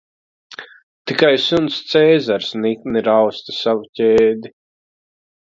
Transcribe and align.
Tikai 1.11 1.33
suns 1.43 1.77
Cēzars 1.91 2.49
nikni 2.63 3.05
rausta 3.09 3.57
savu 3.59 3.87
ķēdi. 4.01 4.55